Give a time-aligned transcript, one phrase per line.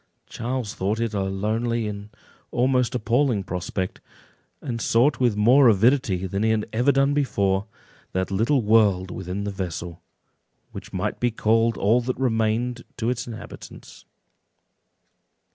[0.25, 2.09] Charles thought it a lonely and
[2.49, 4.01] almost appalling prospect,
[4.59, 7.67] and sought with more avidity than he had ever done before,
[8.11, 10.01] that little world within the vessel,
[10.71, 14.05] which might be called all that remained to its inhabitants.